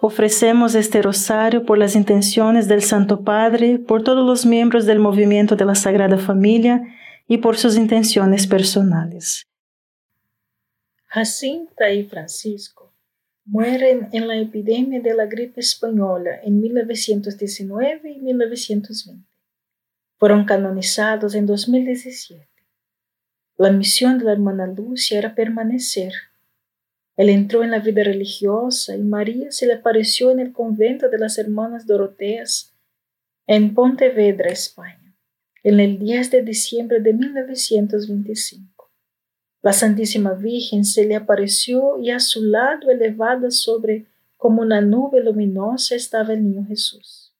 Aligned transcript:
Ofrecemos 0.00 0.74
este 0.74 1.00
rosario 1.00 1.64
por 1.64 1.78
las 1.78 1.96
intenciones 1.96 2.68
del 2.68 2.82
Santo 2.82 3.22
Padre, 3.22 3.78
por 3.78 4.04
todos 4.04 4.26
los 4.26 4.44
miembros 4.44 4.84
del 4.86 4.98
movimiento 4.98 5.56
de 5.56 5.64
la 5.64 5.74
Sagrada 5.74 6.18
Familia 6.18 6.82
y 7.26 7.38
por 7.38 7.56
sus 7.56 7.76
intenciones 7.76 8.46
personales. 8.46 9.46
Jacinta 11.06 11.90
y 11.90 12.04
Francisco 12.04 12.92
mueren 13.46 14.08
en 14.12 14.28
la 14.28 14.36
epidemia 14.36 15.00
de 15.00 15.14
la 15.14 15.26
gripe 15.26 15.60
española 15.60 16.40
en 16.42 16.60
1919 16.60 18.10
y 18.10 18.18
1920. 18.20 19.24
Fueron 20.18 20.44
canonizados 20.44 21.34
en 21.34 21.46
2017. 21.46 22.46
La 23.56 23.70
misión 23.70 24.18
de 24.18 24.24
la 24.24 24.32
hermana 24.32 24.66
Lucia 24.66 25.18
era 25.18 25.34
permanecer 25.34 26.12
él 27.16 27.30
entró 27.30 27.64
en 27.64 27.70
la 27.70 27.78
vida 27.78 28.04
religiosa 28.04 28.94
y 28.94 29.02
María 29.02 29.50
se 29.50 29.66
le 29.66 29.74
apareció 29.74 30.30
en 30.30 30.40
el 30.40 30.52
convento 30.52 31.08
de 31.08 31.18
las 31.18 31.38
hermanas 31.38 31.86
Doroteas 31.86 32.74
en 33.46 33.74
Pontevedra, 33.74 34.50
España, 34.50 35.16
en 35.62 35.80
el 35.80 35.98
10 35.98 36.30
de 36.30 36.42
diciembre 36.42 37.00
de 37.00 37.14
1925. 37.14 38.90
La 39.62 39.72
Santísima 39.72 40.34
Virgen 40.34 40.84
se 40.84 41.06
le 41.06 41.16
apareció 41.16 41.98
y 41.98 42.10
a 42.10 42.20
su 42.20 42.44
lado, 42.44 42.90
elevada 42.90 43.50
sobre 43.50 44.06
como 44.36 44.62
una 44.62 44.80
nube 44.80 45.22
luminosa, 45.22 45.94
estaba 45.94 46.34
el 46.34 46.44
niño 46.44 46.66
Jesús. 46.66 47.34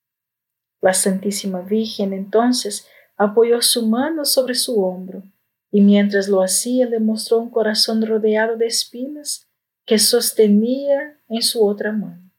La 0.81 0.95
Santísima 0.95 1.61
Virgen 1.61 2.15
entonces 2.15 2.87
apoyó 3.17 3.61
su 3.61 3.87
mano 3.87 4.25
sobre 4.25 4.55
su 4.55 4.83
hombro 4.83 5.23
y 5.71 5.83
mientras 5.83 6.29
lo 6.29 6.43
hacía 6.43 6.87
le 6.87 7.01
mostró 7.01 7.39
un 7.39 7.51
corazón 7.51 8.05
rodeado 8.07 8.57
de 8.57 8.67
espinas 8.67 9.46
que 9.87 9.99
sostenía 9.99 11.17
en 11.29 11.43
su 11.43 11.65
otra 11.65 11.93
mano. 11.93 12.31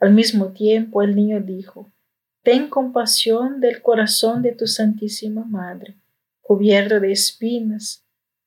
Al 0.00 0.12
mismo 0.12 0.48
tiempo 0.48 1.02
el 1.02 1.14
niño 1.14 1.40
dijo, 1.40 1.90
Ten 2.42 2.68
compasión 2.68 3.60
del 3.60 3.82
corazón 3.82 4.42
de 4.42 4.52
tu 4.52 4.66
Santísima 4.66 5.44
Madre, 5.44 5.96
cubierto 6.40 6.98
de 6.98 7.12
espinas, 7.12 8.04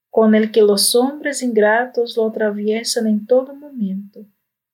con 0.10 0.36
el 0.36 0.52
que 0.52 0.62
los 0.62 0.96
hombres 0.96 1.42
ingratos 1.42 2.18
lo 2.18 2.28
atraviesan 2.28 3.08
en 3.08 3.26
todo 3.26 3.56
momento, 3.56 4.26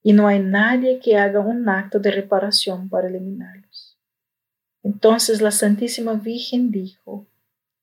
y 0.01 0.13
no 0.13 0.27
hay 0.27 0.39
nadie 0.39 0.99
que 0.99 1.17
haga 1.17 1.39
un 1.39 1.69
acto 1.69 1.99
de 1.99 2.11
reparación 2.11 2.89
para 2.89 3.09
eliminarlos. 3.09 3.97
Entonces 4.81 5.41
la 5.41 5.51
Santísima 5.51 6.13
Virgen 6.13 6.71
dijo, 6.71 7.27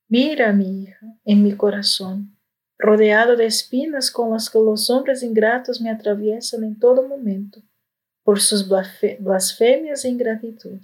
Mira, 0.08 0.52
mi 0.52 0.82
hija, 0.82 1.18
en 1.24 1.42
mi 1.42 1.52
corazón, 1.52 2.35
rodeado 2.78 3.36
de 3.36 3.46
espinas 3.46 4.10
con 4.10 4.30
las 4.32 4.50
que 4.50 4.58
los 4.58 4.90
hombres 4.90 5.22
ingratos 5.22 5.80
me 5.80 5.90
atraviesan 5.90 6.64
en 6.64 6.78
todo 6.78 7.06
momento 7.06 7.60
por 8.22 8.40
sus 8.40 8.68
blasfemias 8.68 10.04
e 10.04 10.08
ingratitud. 10.08 10.80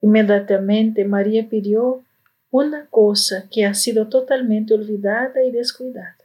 Inmediatamente 0.00 1.04
María 1.04 1.48
pidió 1.48 2.04
una 2.50 2.86
cosa 2.86 3.48
que 3.50 3.66
ha 3.66 3.74
sido 3.74 4.08
totalmente 4.08 4.72
olvidada 4.72 5.42
y 5.42 5.50
descuidada, 5.50 6.16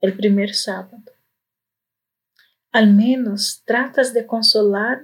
el 0.00 0.16
primer 0.16 0.54
sábado. 0.54 1.12
Al 2.70 2.94
menos 2.94 3.62
tratas 3.64 4.14
de 4.14 4.26
consolar 4.26 5.02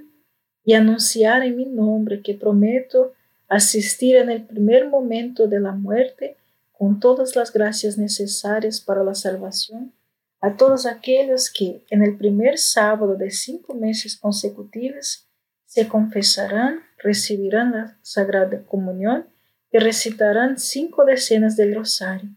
y 0.65 0.75
anunciar 0.75 1.43
en 1.43 1.57
mi 1.57 1.67
nombre 1.67 2.23
que 2.23 2.35
prometo 2.35 3.13
asistir 3.49 4.17
en 4.17 4.31
el 4.31 4.45
primer 4.45 4.89
momento 4.89 5.47
de 5.47 5.61
la 5.61 5.73
muerte 5.73 6.37
con 6.85 7.01
todas 7.01 7.35
las 7.35 7.51
gracias 7.51 7.97
necesarias 7.97 8.79
para 8.79 9.03
la 9.03 9.15
salvación 9.15 9.95
a 10.43 10.55
todos 10.59 10.85
aquellos 10.85 11.51
que 11.51 11.83
en 11.89 12.03
el 12.03 12.19
primer 12.19 12.59
sábado 12.59 13.17
de 13.17 13.31
cinco 13.31 13.73
meses 13.73 14.19
consecutivos 14.19 15.27
se 15.65 15.89
confesarán, 15.89 16.81
recibirán 16.99 17.73
la 17.73 17.99
Sagrada 18.03 18.67
Comunión 18.67 19.25
y 19.73 19.79
recitarán 19.79 20.59
cinco 20.59 21.07
decenas 21.07 21.57
del 21.57 21.75
rosario 21.75 22.29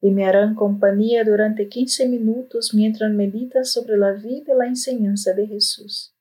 y 0.00 0.12
me 0.12 0.26
harán 0.26 0.54
compañía 0.54 1.24
durante 1.24 1.68
quince 1.68 2.08
minutos 2.08 2.74
mientras 2.74 3.10
meditan 3.10 3.64
sobre 3.64 3.96
la 3.96 4.12
vida 4.12 4.52
y 4.54 4.56
la 4.56 4.66
enseñanza 4.66 5.32
de 5.32 5.48
Jesús, 5.48 6.14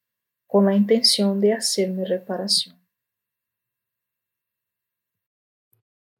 con 0.47 0.65
la 0.65 0.75
intención 0.75 1.39
de 1.41 1.53
hacerme 1.53 2.05
reparación. 2.05 2.76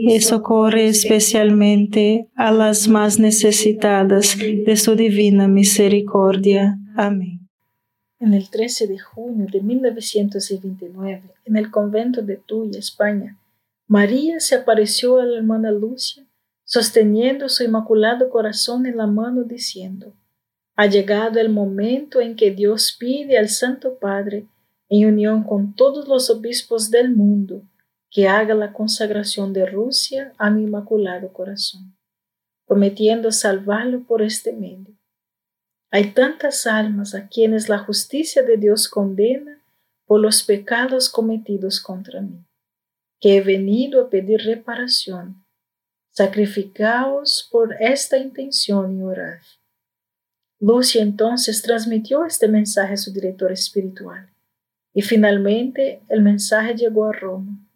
y 0.00 0.20
socorre 0.20 0.86
especialmente 0.86 2.28
a 2.36 2.52
las 2.52 2.86
más 2.86 3.18
necesitadas 3.18 4.38
de 4.38 4.76
su 4.76 4.94
divina 4.94 5.48
misericordia. 5.48 6.78
Amén. 6.94 7.48
En 8.20 8.32
el 8.32 8.48
13 8.48 8.86
de 8.86 8.98
junio 9.00 9.46
de 9.50 9.60
1929, 9.60 11.22
en 11.44 11.56
el 11.56 11.70
convento 11.72 12.22
de 12.22 12.36
Tuy, 12.36 12.70
España, 12.76 13.36
María 13.88 14.38
se 14.38 14.54
apareció 14.54 15.18
a 15.18 15.24
la 15.24 15.38
hermana 15.38 15.72
Lucia, 15.72 16.24
sosteniendo 16.64 17.48
su 17.48 17.64
inmaculado 17.64 18.30
corazón 18.30 18.86
en 18.86 18.98
la 18.98 19.08
mano, 19.08 19.42
diciendo, 19.42 20.12
Ha 20.76 20.86
llegado 20.86 21.40
el 21.40 21.48
momento 21.48 22.20
en 22.20 22.36
que 22.36 22.52
Dios 22.52 22.96
pide 22.96 23.36
al 23.36 23.48
Santo 23.48 23.98
Padre, 23.98 24.46
en 24.88 25.08
unión 25.08 25.42
con 25.42 25.74
todos 25.74 26.06
los 26.06 26.30
obispos 26.30 26.90
del 26.90 27.10
mundo, 27.14 27.62
que 28.10 28.26
haga 28.26 28.54
la 28.54 28.72
consagración 28.72 29.52
de 29.52 29.66
Rusia 29.66 30.32
a 30.38 30.50
mi 30.50 30.64
inmaculado 30.64 31.32
corazón, 31.32 31.96
prometiendo 32.66 33.30
salvarlo 33.32 34.04
por 34.04 34.22
este 34.22 34.52
medio. 34.52 34.94
Hay 35.90 36.12
tantas 36.12 36.66
almas 36.66 37.14
a 37.14 37.28
quienes 37.28 37.68
la 37.68 37.78
justicia 37.78 38.42
de 38.42 38.56
Dios 38.56 38.88
condena 38.88 39.62
por 40.06 40.20
los 40.20 40.42
pecados 40.42 41.10
cometidos 41.10 41.80
contra 41.80 42.20
mí, 42.20 42.44
que 43.20 43.36
he 43.36 43.40
venido 43.42 44.02
a 44.02 44.10
pedir 44.10 44.40
reparación. 44.42 45.44
Sacrificaos 46.10 47.48
por 47.50 47.76
esta 47.80 48.18
intención 48.18 48.98
y 48.98 49.02
orad. 49.02 49.40
Lucia 50.58 51.02
entonces 51.02 51.62
transmitió 51.62 52.24
este 52.24 52.48
mensaje 52.48 52.94
a 52.94 52.96
su 52.96 53.12
director 53.12 53.52
espiritual 53.52 54.28
y 54.92 55.02
finalmente 55.02 56.02
el 56.08 56.22
mensaje 56.22 56.74
llegó 56.74 57.04
a 57.04 57.12
Roma 57.12 57.67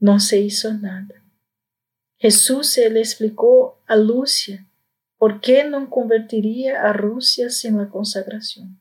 no 0.00 0.20
se 0.20 0.40
hizo 0.40 0.72
nada. 0.74 1.22
Jesús 2.18 2.70
se 2.70 2.90
le 2.90 3.00
explicó 3.00 3.80
a 3.86 3.96
Lucia 3.96 4.66
por 5.18 5.40
qué 5.40 5.64
no 5.64 5.90
convertiría 5.90 6.82
a 6.82 6.92
Rusia 6.92 7.50
sin 7.50 7.76
la 7.76 7.88
consagración. 7.88 8.80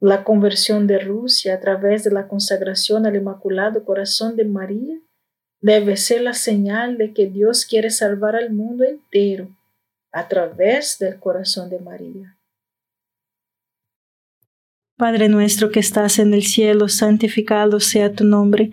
La 0.00 0.24
conversión 0.24 0.86
de 0.86 0.98
Rusia 0.98 1.54
a 1.54 1.60
través 1.60 2.02
de 2.04 2.10
la 2.10 2.26
consagración 2.26 3.06
al 3.06 3.16
Inmaculado 3.16 3.84
Corazón 3.84 4.34
de 4.36 4.44
María 4.44 4.98
debe 5.60 5.96
ser 5.96 6.22
la 6.22 6.34
señal 6.34 6.98
de 6.98 7.12
que 7.12 7.26
Dios 7.26 7.64
quiere 7.64 7.90
salvar 7.90 8.34
al 8.34 8.52
mundo 8.52 8.84
entero 8.84 9.48
a 10.10 10.28
través 10.28 10.98
del 10.98 11.18
corazón 11.20 11.70
de 11.70 11.78
María. 11.78 12.36
Padre 14.96 15.28
nuestro 15.28 15.70
que 15.70 15.80
estás 15.80 16.18
en 16.18 16.34
el 16.34 16.42
cielo, 16.42 16.88
santificado 16.88 17.80
sea 17.80 18.12
tu 18.12 18.24
nombre 18.24 18.72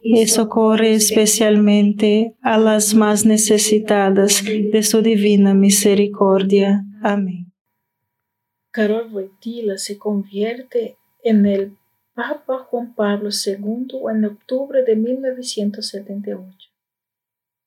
y 0.00 0.26
socorre 0.26 0.94
especialmente 0.94 2.34
a 2.42 2.58
las 2.58 2.94
más 2.94 3.26
necesitadas 3.26 4.42
de 4.44 4.82
su 4.82 5.02
divina 5.02 5.54
misericordia. 5.54 6.84
Amén. 7.02 7.52
Carol 8.70 9.12
Wojtyla 9.12 9.76
se 9.78 9.98
convierte 9.98 10.96
en 11.22 11.44
el 11.44 11.76
Papa 12.14 12.66
Juan 12.70 12.94
Pablo 12.94 13.30
II 13.30 13.88
en 14.10 14.24
octubre 14.24 14.82
de 14.82 14.96
1978. 14.96 16.70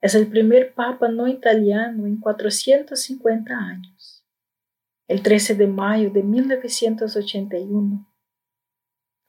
Es 0.01 0.15
el 0.15 0.27
primer 0.27 0.73
Papa 0.73 1.07
no 1.09 1.27
italiano 1.27 2.05
en 2.05 2.19
450 2.19 3.53
años. 3.57 4.25
El 5.07 5.21
13 5.21 5.55
de 5.55 5.67
mayo 5.67 6.09
de 6.09 6.23
1981, 6.23 8.12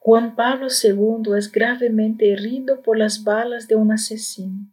Juan 0.07 0.37
Pablo 0.37 0.67
II 0.69 1.33
es 1.35 1.51
gravemente 1.51 2.31
herido 2.31 2.83
por 2.83 2.99
las 2.99 3.25
balas 3.25 3.69
de 3.69 3.77
un 3.77 3.91
asesino. 3.91 4.71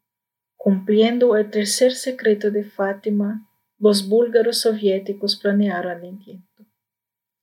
Cumpliendo 0.57 1.37
el 1.37 1.49
tercer 1.49 1.93
secreto 1.93 2.51
de 2.51 2.65
Fátima, 2.65 3.49
los 3.79 4.09
búlgaros 4.09 4.59
soviéticos 4.59 5.37
planearon 5.37 6.03
el 6.03 6.09
intento. 6.09 6.65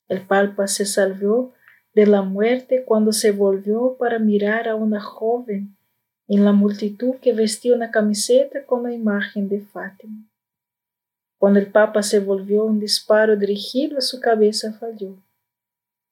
El 0.07 0.21
Papa 0.21 0.67
se 0.67 0.85
salvó 0.85 1.55
de 1.95 2.07
la 2.07 2.21
muerte 2.21 2.85
cuando 2.85 3.11
se 3.11 3.31
volvió 3.31 3.97
para 3.99 4.19
mirar 4.19 4.69
a 4.69 4.75
una 4.75 5.01
joven 5.01 5.75
en 6.27 6.45
la 6.45 6.53
multitud 6.53 7.15
que 7.23 7.33
vestía 7.33 7.75
una 7.75 7.91
camiseta 7.91 8.67
con 8.67 8.83
la 8.83 8.93
imagen 8.93 9.49
de 9.49 9.63
Fátima. 9.63 10.29
Cuando 11.39 11.59
el 11.59 11.69
Papa 11.69 12.03
se 12.03 12.21
volvió, 12.21 12.67
un 12.67 12.81
disparo 12.81 13.35
dirigido 13.35 13.97
a 13.97 14.03
su 14.03 14.21
cabeza 14.21 14.75
falló. 14.75 15.17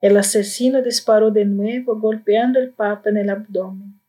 El 0.01 0.17
asesino 0.17 0.83
disparó 0.83 1.31
de 1.31 1.45
nuevo 1.45 1.99
golpeando 1.99 2.59
al 2.59 2.71
Papa 2.71 3.09
en 3.09 3.17
el 3.17 3.31
abdomen, 3.31 4.01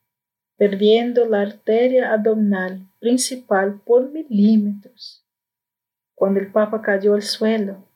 perdiendo 0.58 1.26
la 1.26 1.42
arteria 1.42 2.12
abdominal 2.12 2.88
principal 3.00 3.80
por 3.86 4.12
milímetros. 4.12 5.26
Cuando 6.14 6.40
el 6.40 6.52
Papa 6.52 6.82
cayó 6.82 7.14
al 7.14 7.22
suelo, 7.22 7.88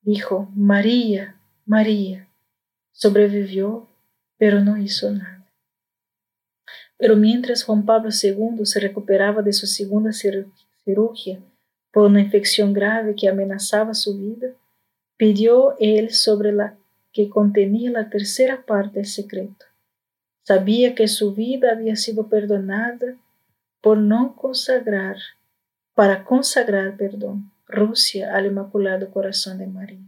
dijo, 0.00 0.48
María, 0.54 1.40
María. 1.66 2.28
Sobrevivió, 2.92 3.88
pero 4.38 4.60
no 4.60 4.76
hizo 4.76 5.10
nada. 5.10 5.50
Pero 6.96 7.16
mientras 7.16 7.64
Juan 7.64 7.84
Pablo 7.84 8.10
II 8.10 8.64
se 8.64 8.80
recuperaba 8.80 9.42
de 9.42 9.52
su 9.52 9.66
segunda 9.66 10.12
cirugía 10.12 11.40
por 11.92 12.06
una 12.06 12.20
infección 12.20 12.72
grave 12.72 13.14
que 13.14 13.28
amenazaba 13.28 13.94
su 13.94 14.16
vida, 14.16 14.48
pidió 15.16 15.76
él 15.78 16.10
sobre 16.10 16.52
la 16.52 16.76
que 17.14 17.30
contenía 17.30 17.92
la 17.92 18.10
tercera 18.10 18.66
parte 18.66 18.98
del 18.98 19.06
secreto. 19.06 19.64
Sabía 20.42 20.94
que 20.94 21.08
su 21.08 21.32
vida 21.32 21.70
había 21.70 21.96
sido 21.96 22.28
perdonada 22.28 23.16
por 23.80 23.98
no 23.98 24.34
consagrar, 24.34 25.16
para 25.94 26.24
consagrar, 26.24 26.96
perdón, 26.96 27.52
Rusia 27.66 28.34
al 28.34 28.46
Inmaculado 28.46 29.10
Corazón 29.10 29.58
de 29.58 29.68
María. 29.68 30.04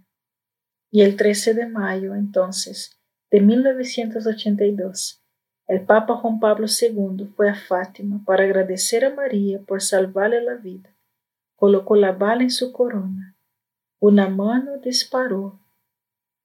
Y 0.91 1.03
el 1.03 1.17
13 1.17 1.55
de 1.55 1.67
mayo, 1.67 2.15
entonces, 2.15 2.99
de 3.31 3.41
1982, 3.41 5.23
el 5.69 5.83
Papa 5.83 6.17
Juan 6.17 6.41
Pablo 6.41 6.67
II 6.67 7.27
fue 7.37 7.49
a 7.49 7.55
Fátima 7.55 8.23
para 8.25 8.45
agradecer 8.45 9.05
a 9.05 9.15
María 9.15 9.61
por 9.61 9.81
salvarle 9.81 10.43
la 10.43 10.55
vida. 10.55 10.95
Colocó 11.55 11.97
la 11.97 12.13
bala 12.13 12.43
en 12.43 12.51
su 12.51 12.73
corona. 12.73 13.37
Una 14.01 14.29
mano 14.29 14.79
disparó 14.79 15.61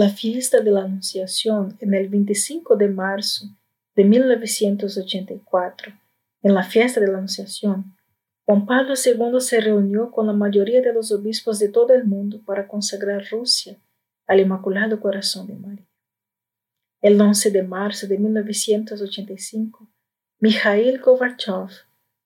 La 0.00 0.08
fiesta 0.08 0.60
de 0.60 0.70
la 0.70 0.84
Anunciación 0.84 1.76
en 1.78 1.92
el 1.92 2.08
25 2.08 2.74
de 2.74 2.88
marzo 2.88 3.54
de 3.94 4.04
1984, 4.04 5.92
en 6.42 6.54
la 6.54 6.62
fiesta 6.62 7.00
de 7.00 7.08
la 7.08 7.18
Anunciación, 7.18 7.94
Juan 8.46 8.64
Pablo 8.64 8.94
II 8.96 9.38
se 9.40 9.60
reunió 9.60 10.10
con 10.10 10.26
la 10.26 10.32
mayoría 10.32 10.80
de 10.80 10.94
los 10.94 11.12
obispos 11.12 11.58
de 11.58 11.68
todo 11.68 11.92
el 11.92 12.06
mundo 12.06 12.40
para 12.46 12.66
consagrar 12.66 13.26
Rusia 13.30 13.76
al 14.26 14.40
Inmaculado 14.40 14.98
Corazón 15.00 15.48
de 15.48 15.56
María. 15.56 15.86
El 17.02 17.20
11 17.20 17.50
de 17.50 17.62
marzo 17.62 18.06
de 18.06 18.16
1985, 18.16 19.86
Mikhail 20.38 20.98
Gorbachev, 20.98 21.68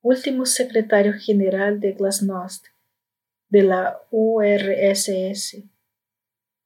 último 0.00 0.46
secretario 0.46 1.14
general 1.14 1.80
de 1.80 1.90
Glasnost 1.90 2.66
de 3.48 3.64
la 3.64 4.00
URSS, 4.12 5.73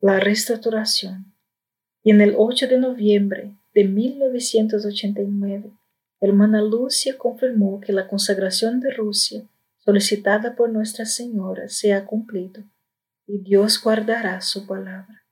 la 0.01 0.21
restauración. 0.21 1.33
Y 2.03 2.11
en 2.11 2.21
el 2.21 2.35
8 2.37 2.69
de 2.69 2.79
noviembre 2.79 3.57
de 3.75 3.85
1989, 3.85 5.73
hermana 6.21 6.63
Lucia 6.63 7.17
confirmó 7.19 7.81
que 7.81 7.93
la 7.93 8.07
consagración 8.07 8.81
de 8.81 8.93
Rusia 8.93 9.45
solicitada 9.79 10.55
por 10.55 10.71
Nuestra 10.71 11.05
Señora 11.05 11.69
se 11.69 11.93
ha 11.93 12.05
cumplido 12.05 12.63
y 13.27 13.39
Dios 13.39 13.83
guardará 13.83 14.41
su 14.41 14.67
palabra. 14.67 15.25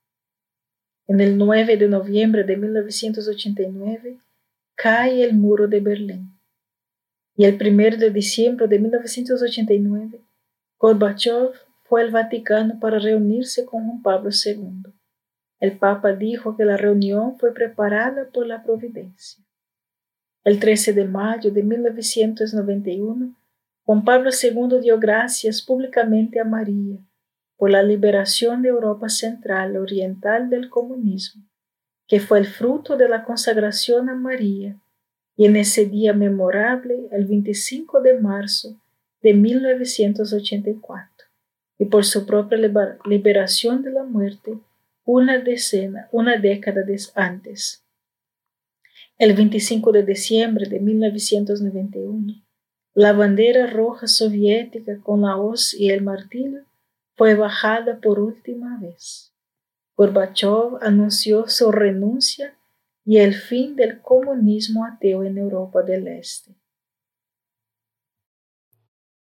En 1.07 1.21
el 1.21 1.39
9 1.39 1.77
de 1.77 1.89
noviembre 1.89 2.45
de 2.45 2.57
1989 2.57 4.19
cae 4.75 5.23
el 5.23 5.35
muro 5.35 5.69
de 5.69 5.81
Berlín 5.81 6.39
y 7.37 7.45
el 7.45 7.55
1 7.61 7.99
de 7.99 8.11
diciembre 8.11 8.67
de 8.67 8.79
1989 8.79 10.21
Gorbachev 10.79 11.53
fue 11.89 12.03
al 12.03 12.11
Vaticano 12.11 12.79
para 12.81 12.99
reunirse 12.99 13.65
con 13.65 13.87
Juan 13.87 14.03
Pablo 14.03 14.31
II. 14.31 14.93
El 15.61 15.79
Papa 15.79 16.13
dijo 16.13 16.57
que 16.57 16.65
la 16.65 16.77
reunión 16.77 17.39
fue 17.39 17.55
preparada 17.55 18.29
por 18.33 18.47
la 18.47 18.63
providencia. 18.63 19.45
El 20.45 20.61
13 20.61 20.93
de 20.93 21.05
mayo 21.05 21.51
de 21.51 21.63
1991, 21.63 23.37
Juan 23.85 24.05
Pablo 24.05 24.31
II 24.31 24.81
dio 24.81 24.99
gracias 24.99 25.63
públicamente 25.63 26.41
a 26.41 26.45
María 26.45 26.99
por 27.57 27.71
la 27.71 27.83
liberación 27.83 28.63
de 28.63 28.69
Europa 28.69 29.09
Central 29.09 29.77
Oriental 29.77 30.51
del 30.51 30.69
comunismo, 30.69 31.43
que 32.07 32.21
fue 32.21 32.39
el 32.39 32.47
fruto 32.47 32.97
de 32.97 33.09
la 33.09 33.25
consagración 33.25 34.11
a 34.11 34.15
María, 34.15 34.79
y 35.37 35.47
en 35.47 35.57
ese 35.57 35.87
día 35.87 36.13
memorable, 36.13 37.09
el 37.13 37.27
25 37.27 38.01
de 38.01 38.21
marzo 38.21 38.81
de 39.23 39.35
1984 39.35 41.16
y 41.79 41.87
por 41.87 42.05
su 42.05 42.27
propia 42.27 42.59
liberación 43.05 43.83
de 43.83 43.91
la 43.91 44.05
muerte 44.05 44.59
una 45.05 45.39
decena, 45.39 46.09
una 46.11 46.37
década 46.37 46.85
antes. 47.15 47.85
El 49.19 49.35
25 49.35 49.93
de 49.93 50.03
diciembre 50.03 50.67
de 50.69 50.81
1991, 50.81 52.43
la 52.95 53.13
bandera 53.13 53.67
roja 53.67 54.09
soviética 54.09 54.99
con 55.01 55.23
la 55.23 55.37
hoz 55.37 55.75
y 55.75 55.91
el 55.91 56.03
martillo 56.03 56.61
fue 57.15 57.35
bajada 57.35 58.01
por 58.01 58.19
última 58.19 58.79
vez. 58.81 59.33
Gorbachev 59.97 60.79
anunció 60.83 61.49
su 61.49 61.73
renuncia 61.73 62.55
y 63.05 63.19
el 63.19 63.35
fin 63.35 63.77
del 63.77 64.03
comunismo 64.03 64.85
ateo 64.85 65.25
en 65.25 65.39
Europa 65.39 65.83
del 65.83 66.09
Este. 66.09 66.53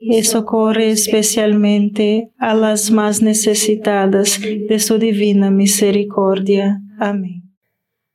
y 0.00 0.24
socorre 0.24 0.90
especialmente 0.90 2.32
a 2.38 2.54
las 2.54 2.90
más 2.90 3.20
necesitadas 3.20 4.40
de 4.40 4.78
su 4.80 4.98
divina 4.98 5.50
misericordia. 5.50 6.80
Amén. 6.98 7.42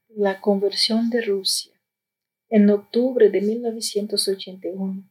La 0.09 0.41
conversión 0.41 1.11
de 1.11 1.21
Rusia. 1.21 1.73
En 2.49 2.69
octubre 2.69 3.29
de 3.29 3.41
1981, 3.41 5.03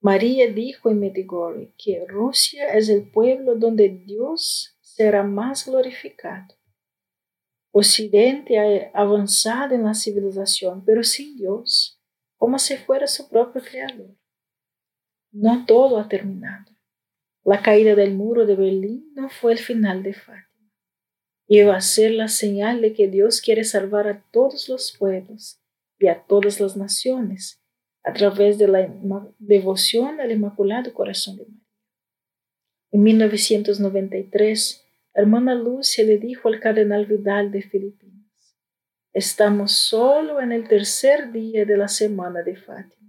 María 0.00 0.52
dijo 0.52 0.90
en 0.90 1.00
Medjugorje 1.00 1.72
que 1.78 2.04
Rusia 2.06 2.74
es 2.74 2.88
el 2.88 3.10
pueblo 3.10 3.54
donde 3.54 3.88
Dios 3.88 4.76
será 4.80 5.22
más 5.22 5.66
glorificado. 5.66 6.54
Occidente 7.70 8.58
ha 8.58 8.90
avanzado 9.00 9.74
en 9.74 9.84
la 9.84 9.94
civilización, 9.94 10.84
pero 10.84 11.02
sin 11.02 11.36
Dios, 11.36 11.98
como 12.36 12.58
si 12.58 12.76
fuera 12.76 13.06
su 13.06 13.28
propio 13.30 13.62
creador. 13.62 14.14
No 15.32 15.64
todo 15.66 15.98
ha 15.98 16.08
terminado. 16.08 16.70
La 17.42 17.62
caída 17.62 17.94
del 17.94 18.14
muro 18.14 18.44
de 18.44 18.54
Berlín 18.54 19.10
no 19.14 19.30
fue 19.30 19.52
el 19.52 19.58
final 19.58 20.02
de 20.02 20.12
Fátima. 20.12 20.70
Iba 21.48 21.74
a 21.74 21.80
ser 21.80 22.12
la 22.12 22.28
señal 22.28 22.82
de 22.82 22.92
que 22.92 23.08
Dios 23.08 23.40
quiere 23.40 23.64
salvar 23.64 24.06
a 24.08 24.22
todos 24.30 24.68
los 24.68 24.94
pueblos 24.96 25.58
y 25.98 26.08
a 26.08 26.22
todas 26.22 26.60
las 26.60 26.76
naciones 26.76 27.62
a 28.04 28.12
través 28.12 28.58
de 28.58 28.68
la 28.68 28.94
devoción 29.38 30.20
al 30.20 30.32
Inmaculado 30.32 30.92
Corazón 30.92 31.38
de 31.38 31.44
María. 31.44 31.62
En 32.90 33.02
1993, 33.02 34.84
la 35.14 35.22
hermana 35.22 35.54
Lucia 35.54 36.04
le 36.04 36.18
dijo 36.18 36.48
al 36.48 36.60
cardenal 36.60 37.06
Vidal 37.06 37.50
de 37.50 37.62
Filipinas, 37.62 38.58
estamos 39.14 39.72
solo 39.72 40.40
en 40.40 40.52
el 40.52 40.68
tercer 40.68 41.32
día 41.32 41.64
de 41.64 41.76
la 41.76 41.88
semana 41.88 42.42
de 42.42 42.56
Fátima. 42.56 43.01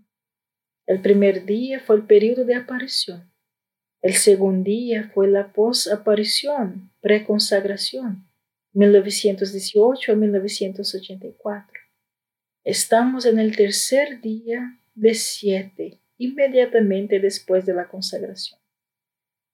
El 0.85 1.01
primer 1.01 1.45
día 1.45 1.79
fue 1.79 1.95
el 1.95 2.03
periodo 2.03 2.43
de 2.43 2.55
aparición. 2.55 3.31
El 4.01 4.15
segundo 4.15 4.65
día 4.65 5.09
fue 5.13 5.29
la 5.29 5.53
posaparición, 5.53 6.91
preconsagración, 6.99 8.27
1918 8.73 10.11
a 10.11 10.15
1984. 10.15 11.79
Estamos 12.65 13.25
en 13.25 13.39
el 13.39 13.55
tercer 13.55 14.19
día 14.19 14.77
de 14.93 15.13
siete, 15.13 16.01
inmediatamente 16.17 17.21
después 17.21 17.65
de 17.65 17.73
la 17.73 17.87
consagración. 17.87 18.59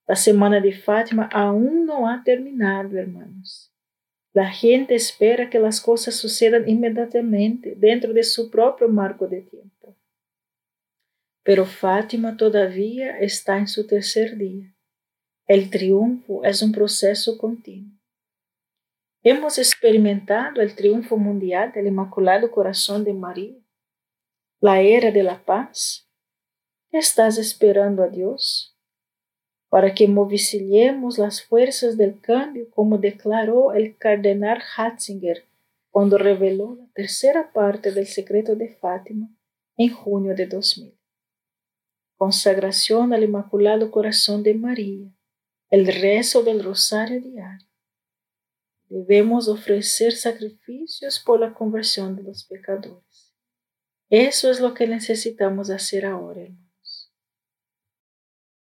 La 0.07 0.15
semana 0.15 0.59
de 0.59 0.73
Fátima 0.73 1.29
aún 1.31 1.85
no 1.85 2.09
ha 2.09 2.23
terminado, 2.23 2.97
hermanos. 2.97 3.71
La 4.33 4.49
gente 4.49 4.95
espera 4.95 5.51
que 5.51 5.59
las 5.59 5.79
cosas 5.79 6.15
sucedan 6.15 6.67
inmediatamente 6.67 7.75
dentro 7.77 8.13
de 8.13 8.23
su 8.23 8.49
propio 8.49 8.87
marco 8.87 9.27
de 9.27 9.41
tiempo. 9.41 9.78
Pero 11.49 11.65
Fátima 11.65 12.37
todavía 12.37 13.17
está 13.17 13.57
en 13.57 13.67
su 13.67 13.87
tercer 13.87 14.37
día. 14.37 14.71
El 15.47 15.71
triunfo 15.71 16.43
es 16.43 16.61
un 16.61 16.71
proceso 16.71 17.39
continuo. 17.39 17.97
Hemos 19.23 19.57
experimentado 19.57 20.61
el 20.61 20.75
triunfo 20.75 21.17
mundial 21.17 21.71
del 21.71 21.87
Inmaculado 21.87 22.51
Corazón 22.51 23.03
de 23.03 23.15
María, 23.15 23.57
la 24.59 24.81
era 24.81 25.09
de 25.09 25.23
la 25.23 25.43
paz. 25.43 26.07
¿Estás 26.91 27.39
esperando 27.39 28.03
a 28.03 28.09
Dios? 28.09 28.77
Para 29.69 29.95
que 29.95 30.07
movicillemos 30.07 31.17
las 31.17 31.41
fuerzas 31.41 31.97
del 31.97 32.21
cambio, 32.21 32.69
como 32.69 32.99
declaró 32.99 33.73
el 33.73 33.97
cardenal 33.97 34.61
Hatzinger 34.77 35.45
cuando 35.89 36.19
reveló 36.19 36.75
la 36.75 36.85
tercera 36.93 37.51
parte 37.51 37.91
del 37.91 38.05
secreto 38.05 38.55
de 38.55 38.69
Fátima 38.69 39.35
en 39.77 39.91
junio 39.91 40.35
de 40.35 40.45
2000 40.45 40.98
consagración 42.19 43.13
al 43.13 43.23
Inmaculado 43.23 43.91
Corazón 43.91 44.43
de 44.43 44.53
María, 44.53 45.09
el 45.69 45.87
rezo 45.87 46.43
del 46.43 46.61
rosario 46.61 47.21
diario, 47.21 47.65
debemos 48.89 49.47
ofrecer 49.47 50.11
sacrificios 50.11 51.21
por 51.21 51.39
la 51.39 51.53
conversión 51.53 52.17
de 52.17 52.23
los 52.23 52.43
pecadores. 52.43 53.33
Eso 54.09 54.51
es 54.51 54.59
lo 54.59 54.73
que 54.73 54.85
necesitamos 54.85 55.69
hacer 55.69 56.05
ahora, 56.05 56.41
hermanos. 56.41 56.68